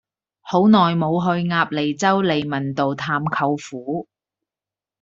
[0.41, 4.07] 好耐無去鴨脷洲利民道探舅父